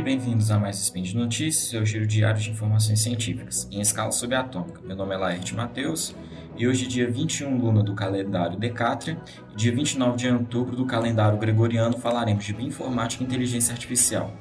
[0.00, 4.10] dia bem-vindos a mais Spin de Notícias, seu giro diário de informações científicas, em escala
[4.10, 4.80] subatômica.
[4.82, 6.14] Meu nome é Laerte Matheus
[6.56, 9.20] e hoje, dia 21 luna do calendário Decátria
[9.52, 14.32] e dia 29 de outubro do calendário Gregoriano, falaremos de bioinformática e inteligência artificial.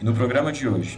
[0.00, 0.96] E no programa de hoje,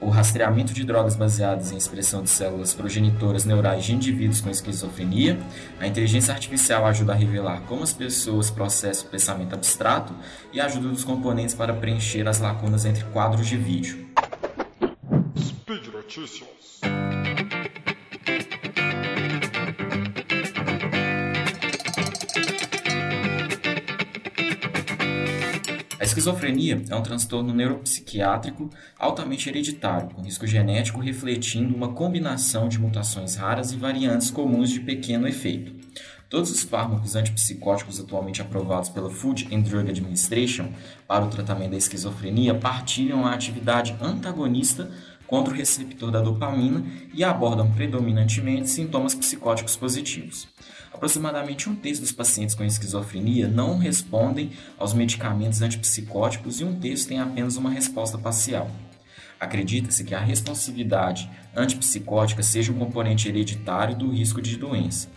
[0.00, 5.38] o rastreamento de drogas baseadas em expressão de células progenitoras neurais de indivíduos com esquizofrenia.
[5.78, 10.14] A inteligência artificial ajuda a revelar como as pessoas processam o pensamento abstrato
[10.52, 14.08] e ajuda os componentes para preencher as lacunas entre quadros de vídeo.
[15.36, 16.80] Speed Notícias.
[26.20, 33.36] Esquizofrenia é um transtorno neuropsiquiátrico altamente hereditário, com risco genético refletindo uma combinação de mutações
[33.36, 35.72] raras e variantes comuns de pequeno efeito.
[36.28, 40.68] Todos os fármacos antipsicóticos atualmente aprovados pela Food and Drug Administration
[41.08, 44.90] para o tratamento da esquizofrenia partilham a atividade antagonista
[45.30, 50.48] contra o receptor da dopamina e abordam predominantemente sintomas psicóticos positivos.
[50.92, 57.06] Aproximadamente um terço dos pacientes com esquizofrenia não respondem aos medicamentos antipsicóticos e um terço
[57.06, 58.68] tem apenas uma resposta parcial.
[59.38, 65.08] Acredita-se que a responsividade antipsicótica seja um componente hereditário do risco de doença.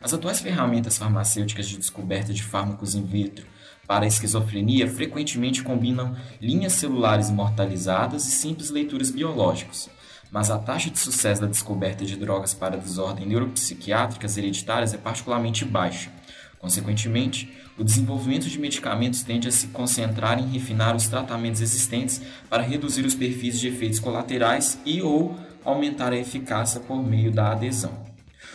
[0.00, 3.46] As atuais ferramentas farmacêuticas de descoberta de fármacos in vitro
[3.88, 9.90] para a esquizofrenia frequentemente combinam linhas celulares imortalizadas e simples leituras biológicos
[10.30, 15.64] mas a taxa de sucesso da descoberta de drogas para desordens neuropsiquiátricas hereditárias é particularmente
[15.64, 16.10] baixa.
[16.58, 22.62] Consequentemente, o desenvolvimento de medicamentos tende a se concentrar em refinar os tratamentos existentes para
[22.62, 28.07] reduzir os perfis de efeitos colaterais e ou aumentar a eficácia por meio da adesão.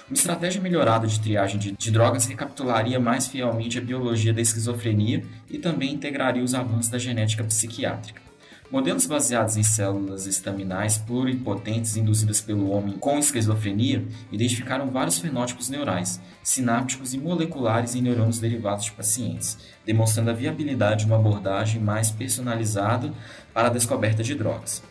[0.10, 5.24] Uma estratégia melhorada de triagem de, de, drogas recapitularia mais fielmente a biologia da esquizofrenia
[5.50, 8.22] e também integraria os avanços da genética psiquiátrica.
[8.70, 16.20] Modelos baseados em células estaminais pluripotentes induzidas pelo homem com esquizofrenia identificaram vários fenótipos neurais,
[16.44, 22.12] sinápticos e moleculares em neurônios derivados de pacientes, demonstrando a viabilidade de uma abordagem mais
[22.12, 23.14] personalizada
[23.54, 24.84] para a descoberta de drogas.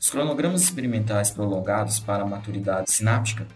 [0.00, 3.46] Os cronogramas experimentais prolongados para a maturidade sináptica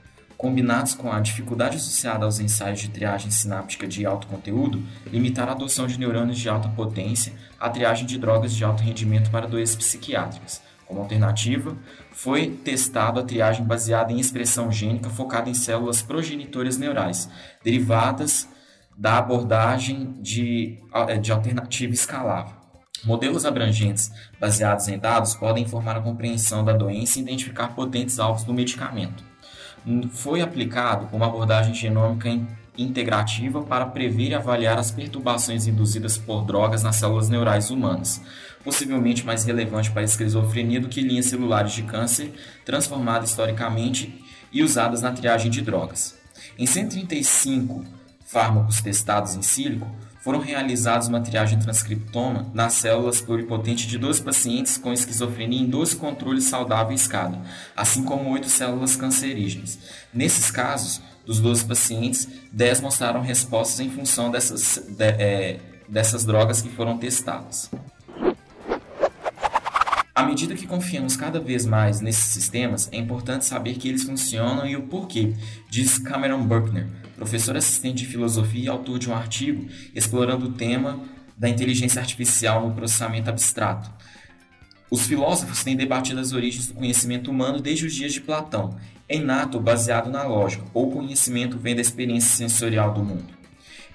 [0.40, 5.54] combinados com a dificuldade associada aos ensaios de triagem sináptica de alto conteúdo, limitaram a
[5.54, 9.76] adoção de neurônios de alta potência à triagem de drogas de alto rendimento para doenças
[9.76, 10.62] psiquiátricas.
[10.86, 11.76] Como alternativa,
[12.10, 17.28] foi testada a triagem baseada em expressão gênica focada em células progenitoras neurais,
[17.62, 18.48] derivadas
[18.96, 22.54] da abordagem de, eh, de alternativa escalável.
[23.04, 28.42] Modelos abrangentes baseados em dados podem informar a compreensão da doença e identificar potentes alvos
[28.42, 29.29] do medicamento
[30.12, 32.28] foi aplicado uma abordagem genômica
[32.76, 38.20] integrativa para prever e avaliar as perturbações induzidas por drogas nas células neurais humanas,
[38.64, 42.32] possivelmente mais relevante para a esquizofrenia do que linhas celulares de câncer
[42.64, 46.18] transformadas historicamente e usadas na triagem de drogas.
[46.58, 47.84] Em 135
[48.24, 54.76] fármacos testados em sílico, foram realizados uma triagem transcriptoma nas células pluripotentes de 12 pacientes
[54.76, 57.40] com esquizofrenia em 12 controles saudáveis cada,
[57.76, 59.78] assim como 8 células cancerígenas.
[60.12, 66.60] Nesses casos, dos 12 pacientes, 10 mostraram respostas em função dessas, de, é, dessas drogas
[66.60, 67.70] que foram testadas.
[70.20, 74.66] À medida que confiamos cada vez mais nesses sistemas, é importante saber que eles funcionam
[74.66, 75.32] e o porquê,
[75.70, 76.86] diz Cameron Buckner,
[77.16, 81.00] professor assistente de filosofia e autor de um artigo explorando o tema
[81.38, 83.90] da inteligência artificial no processamento abstrato.
[84.90, 88.76] Os filósofos têm debatido as origens do conhecimento humano desde os dias de Platão,
[89.08, 93.32] é inato baseado na lógica, ou conhecimento vem da experiência sensorial do mundo.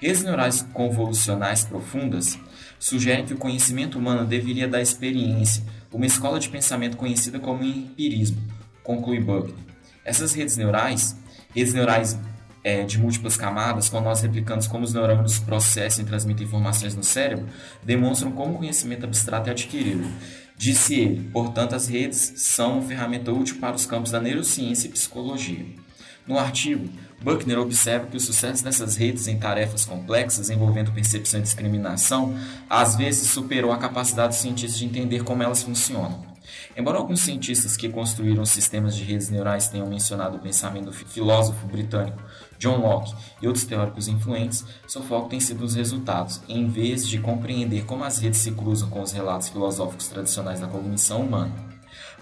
[0.00, 2.36] Redes neurais convolucionais profundas
[2.78, 8.36] sugerem que o conhecimento humano deveria da experiência, uma escola de pensamento conhecida como empirismo,
[8.82, 9.56] conclui Buckner.
[10.04, 11.16] Essas redes neurais,
[11.54, 12.18] redes neurais
[12.62, 17.02] é, de múltiplas camadas, com nós replicando como os neurônios processam e transmitem informações no
[17.02, 17.46] cérebro,
[17.82, 20.06] demonstram como o conhecimento abstrato é adquirido.
[20.58, 24.90] Disse ele, portanto, as redes são uma ferramenta útil para os campos da neurociência e
[24.90, 25.64] psicologia.
[26.26, 26.88] No artigo,
[27.22, 32.36] Buckner observa que o sucesso dessas redes em tarefas complexas envolvendo percepção e discriminação
[32.68, 36.26] às vezes superou a capacidade dos cientistas de entender como elas funcionam.
[36.76, 41.66] Embora alguns cientistas que construíram sistemas de redes neurais tenham mencionado o pensamento do filósofo
[41.66, 42.22] britânico
[42.58, 47.18] John Locke e outros teóricos influentes, seu foco tem sido os resultados, em vez de
[47.18, 51.54] compreender como as redes se cruzam com os relatos filosóficos tradicionais da cognição humana.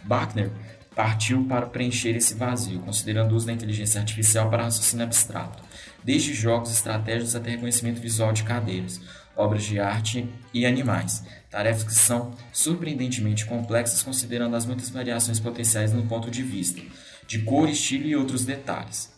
[0.05, 0.51] Buckner
[0.95, 5.63] partiu para preencher esse vazio, considerando o uso da inteligência artificial para raciocínio abstrato,
[6.03, 9.01] desde jogos estratégicos até reconhecimento visual de cadeiras,
[9.37, 15.93] obras de arte e animais, tarefas que são surpreendentemente complexas considerando as muitas variações potenciais
[15.93, 16.81] no ponto de vista,
[17.27, 19.13] de cor, estilo e outros detalhes.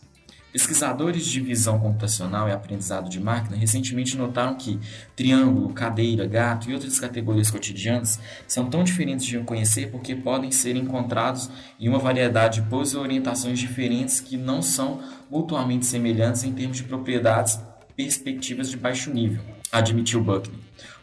[0.51, 4.79] Pesquisadores de visão computacional e aprendizado de máquina recentemente notaram que
[5.15, 10.75] triângulo, cadeira, gato e outras categorias cotidianas são tão diferentes de conhecer porque podem ser
[10.75, 11.49] encontrados
[11.79, 16.77] em uma variedade de poses e orientações diferentes que não são mutuamente semelhantes em termos
[16.77, 17.59] de propriedades
[17.95, 19.41] perspectivas de baixo nível,
[19.71, 20.57] admitiu Buckley.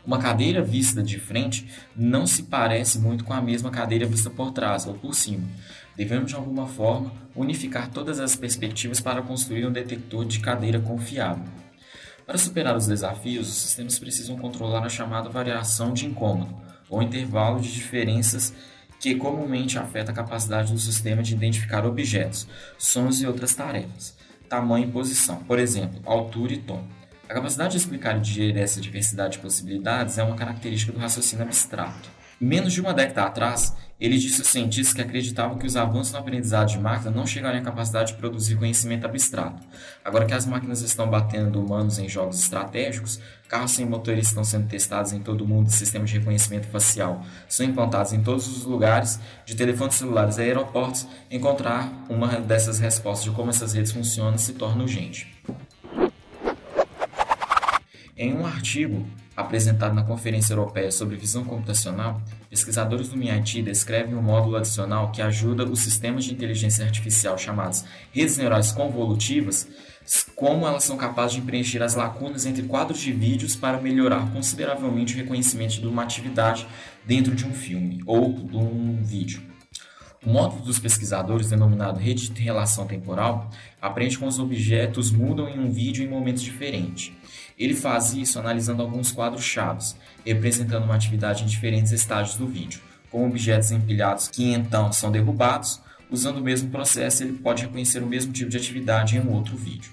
[0.06, 4.52] Uma cadeira vista de frente não se parece muito com a mesma cadeira vista por
[4.52, 5.48] trás ou por cima.
[5.96, 11.44] Devemos, de alguma forma, unificar todas as perspectivas para construir um detector de cadeira confiável.
[12.26, 16.54] Para superar os desafios, os sistemas precisam controlar a chamada variação de incômodo,
[16.88, 18.52] ou intervalo de diferenças
[19.00, 22.46] que comumente afeta a capacidade do sistema de identificar objetos,
[22.78, 24.14] sons e outras tarefas
[24.48, 26.84] tamanho e posição, por exemplo, altura e tom.
[27.26, 31.44] A capacidade de explicar e digerir essa diversidade de possibilidades é uma característica do raciocínio
[31.44, 32.10] abstrato.
[32.38, 36.18] Menos de uma década atrás, ele disse aos cientistas que acreditavam que os avanços na
[36.18, 39.62] aprendizado de máquina não chegariam à capacidade de produzir conhecimento abstrato.
[40.04, 43.18] Agora que as máquinas estão batendo humanos em jogos estratégicos,
[43.48, 47.24] carros sem motorista estão sendo testados em todo o mundo e sistemas de reconhecimento facial
[47.48, 53.24] são implantados em todos os lugares, de telefones celulares a aeroportos, encontrar uma dessas respostas
[53.24, 55.32] de como essas redes funcionam se torna urgente.
[58.16, 59.04] Em um artigo
[59.36, 65.20] apresentado na Conferência Europeia sobre Visão Computacional, pesquisadores do MIT descrevem um módulo adicional que
[65.20, 69.66] ajuda os sistemas de inteligência artificial chamados redes neurais convolutivas,
[70.36, 75.14] como elas são capazes de preencher as lacunas entre quadros de vídeos para melhorar consideravelmente
[75.14, 76.68] o reconhecimento de uma atividade
[77.04, 79.42] dentro de um filme ou de um vídeo.
[80.24, 83.50] O módulo dos pesquisadores, denominado rede de relação temporal,
[83.82, 87.12] aprende como os objetos mudam em um vídeo em momentos diferentes.
[87.58, 92.80] Ele faz isso analisando alguns quadros chaves, representando uma atividade em diferentes estágios do vídeo,
[93.10, 95.80] como objetos empilhados que então são derrubados.
[96.10, 99.56] Usando o mesmo processo, ele pode reconhecer o mesmo tipo de atividade em um outro
[99.56, 99.90] vídeo.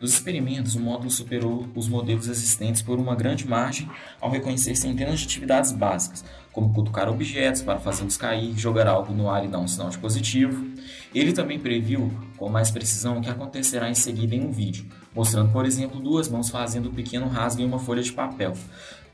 [0.00, 3.86] Nos experimentos, o módulo superou os modelos existentes por uma grande margem
[4.18, 9.28] ao reconhecer centenas de atividades básicas, como cutucar objetos para fazê-los cair, jogar algo no
[9.28, 10.66] ar e dar um sinal de positivo.
[11.14, 15.52] Ele também previu com mais precisão o que acontecerá em seguida em um vídeo, mostrando,
[15.52, 18.54] por exemplo, duas mãos fazendo um pequeno rasgo em uma folha de papel,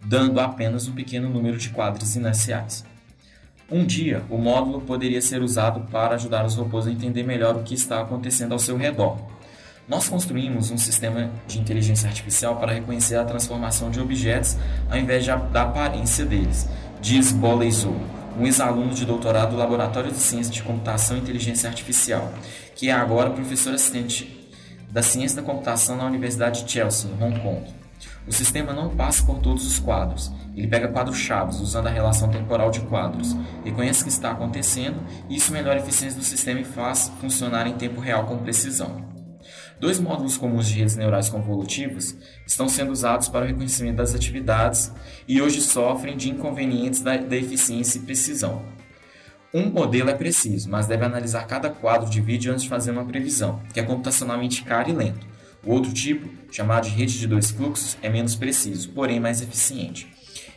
[0.04, 2.84] dando apenas um pequeno número de quadros iniciais.
[3.68, 7.64] Um dia, o módulo poderia ser usado para ajudar os robôs a entender melhor o
[7.64, 9.25] que está acontecendo ao seu redor.
[9.88, 14.56] Nós construímos um sistema de inteligência artificial para reconhecer a transformação de objetos
[14.90, 16.68] ao invés de, da aparência deles,
[17.00, 17.94] diz Boleizou,
[18.36, 22.32] um ex-aluno de doutorado do Laboratório de Ciência de Computação e Inteligência Artificial,
[22.74, 24.50] que é agora professor assistente
[24.90, 27.62] da Ciência da Computação na Universidade de Chelsea, Hong Kong.
[28.26, 30.32] O sistema não passa por todos os quadros.
[30.56, 35.00] Ele pega quadros chaves usando a relação temporal de quadros, reconhece o que está acontecendo
[35.28, 39.15] e isso melhora a eficiência do sistema e faz funcionar em tempo real com precisão.
[39.78, 44.90] Dois módulos comuns de redes neurais convolutivas estão sendo usados para o reconhecimento das atividades
[45.28, 48.64] e hoje sofrem de inconvenientes da, da eficiência e precisão.
[49.52, 53.04] Um modelo é preciso, mas deve analisar cada quadro de vídeo antes de fazer uma
[53.04, 55.26] previsão, que é computacionalmente caro e lento.
[55.62, 60.08] O outro tipo, chamado de rede de dois fluxos, é menos preciso, porém mais eficiente.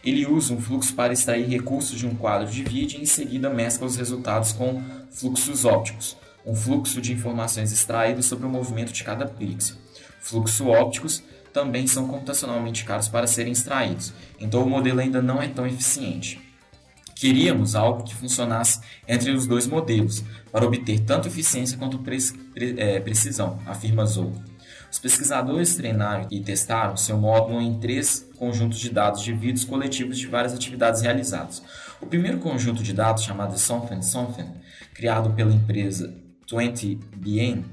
[0.04, 3.50] Ele usa um fluxo para extrair recursos de um quadro de vídeo e em seguida
[3.50, 9.04] mescla os resultados com fluxos ópticos, um fluxo de informações extraídas sobre o movimento de
[9.04, 9.76] cada pixel.
[10.22, 15.48] Fluxos ópticos também são computacionalmente caros para serem extraídos, então o modelo ainda não é
[15.48, 16.40] tão eficiente.
[17.16, 22.18] Queríamos algo que funcionasse entre os dois modelos, para obter tanto eficiência quanto pre
[22.54, 24.32] pre é, precisão, afirma Zou.
[24.92, 30.18] Os pesquisadores treinaram e testaram seu módulo em três conjuntos de dados de vídeos coletivos
[30.18, 31.62] de várias atividades realizadas.
[32.02, 34.52] O primeiro conjunto de dados, chamado Something Something,
[34.94, 36.14] criado pela empresa
[36.52, 37.64] 20BN,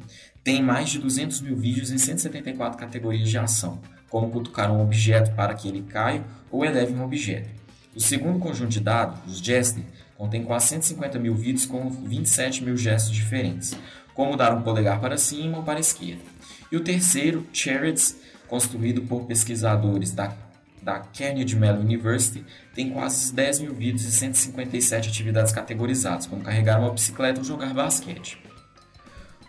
[0.45, 5.35] tem mais de 200 mil vídeos em 174 categorias de ação, como cutucar um objeto
[5.35, 7.49] para que ele caia ou eleve um objeto.
[7.95, 9.83] O segundo conjunto de dados, os Jester,
[10.17, 13.77] contém quase 150 mil vídeos com 27 mil gestos diferentes,
[14.15, 16.23] como dar um polegar para cima ou para a esquerda.
[16.71, 18.17] E o terceiro, Chariots,
[18.49, 20.35] construído por pesquisadores da,
[20.83, 26.79] da Carnegie Mellon University, tem quase 10 mil vídeos e 157 atividades categorizadas, como carregar
[26.79, 28.46] uma bicicleta ou jogar basquete.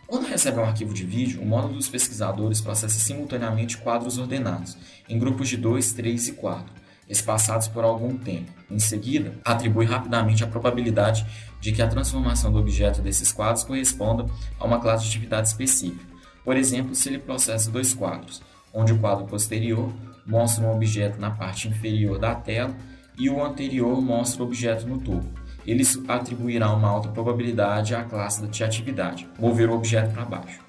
[0.07, 4.77] Quando recebe um arquivo de vídeo, o módulo dos pesquisadores processa simultaneamente quadros ordenados,
[5.09, 6.65] em grupos de 2, 3 e 4,
[7.09, 8.49] espaçados por algum tempo.
[8.71, 11.25] Em seguida, atribui rapidamente a probabilidade
[11.59, 14.25] de que a transformação do objeto desses quadros corresponda
[14.57, 16.05] a uma classe de atividade específica.
[16.41, 18.41] Por exemplo, se ele processa dois quadros,
[18.73, 19.93] onde o quadro posterior
[20.25, 22.73] mostra um objeto na parte inferior da tela
[23.17, 25.46] e o anterior mostra o objeto no topo.
[25.67, 30.61] Eles atribuirá uma alta probabilidade à classe de atividade, mover o objeto para baixo.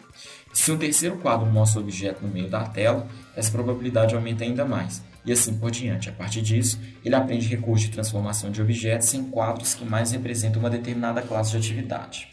[0.52, 4.64] Se um terceiro quadro mostra o objeto no meio da tela, essa probabilidade aumenta ainda
[4.64, 6.08] mais, e assim por diante.
[6.08, 10.58] A partir disso, ele aprende recurso de transformação de objetos em quadros que mais representam
[10.58, 12.28] uma determinada classe de atividade.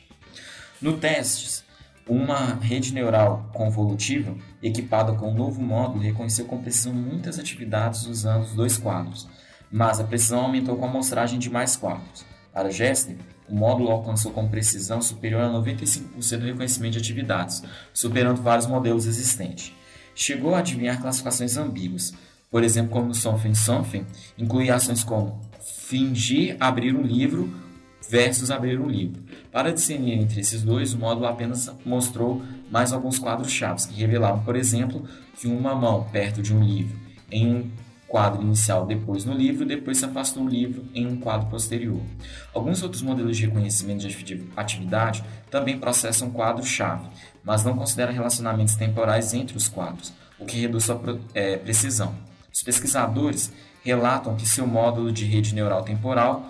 [0.81, 1.63] No testes,
[2.07, 8.43] uma rede neural convolutiva, equipada com um novo módulo, reconheceu com precisão muitas atividades usando
[8.43, 9.27] os dois quadros,
[9.72, 12.25] mas a precisão aumentou com a amostragem de mais quadros.
[12.56, 13.18] Para Gessner,
[13.50, 17.62] o módulo alcançou com precisão superior a 95% do reconhecimento de atividades,
[17.94, 19.74] superando vários modelos existentes.
[20.16, 22.14] Chegou a adivinhar classificações ambíguas,
[22.50, 24.06] por exemplo, como Something Something,
[24.38, 25.42] inclui ações como
[25.90, 27.54] fingir abrir um livro
[28.10, 29.22] versus abrir um livro.
[29.52, 34.46] Para discernir entre esses dois, o módulo apenas mostrou mais alguns quadros chaves que revelavam,
[34.46, 35.06] por exemplo,
[35.38, 36.98] que uma mão perto de um livro
[37.30, 37.72] em um
[38.15, 42.00] quadro inicial depois no livro, depois se afastou o livro em um quadro posterior.
[42.53, 47.10] Alguns outros modelos de reconhecimento de atividade também processam quadro-chave,
[47.43, 50.98] mas não consideram relacionamentos temporais entre os quadros, o que reduz sua
[51.34, 52.15] é, precisão.
[52.53, 53.51] Os pesquisadores
[53.84, 56.50] relatam que seu módulo de rede neural temporal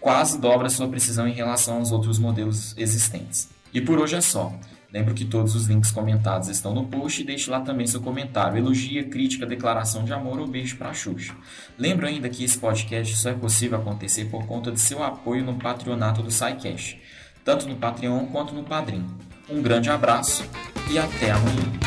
[0.00, 3.48] quase dobra sua precisão em relação aos outros modelos existentes.
[3.72, 4.52] E por hoje é só.
[4.96, 8.56] Lembro que todos os links comentados estão no post e deixe lá também seu comentário,
[8.56, 11.34] elogia, crítica, declaração de amor ou beijo para Xuxa.
[11.78, 15.56] Lembro ainda que esse podcast só é possível acontecer por conta de seu apoio no
[15.56, 16.96] patronato do SciCash,
[17.44, 19.04] tanto no Patreon quanto no Padrim.
[19.50, 20.42] Um grande abraço
[20.90, 21.85] e até amanhã.